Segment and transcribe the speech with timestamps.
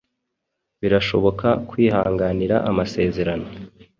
[0.81, 3.47] Birashoboka kwihanganira amasezerano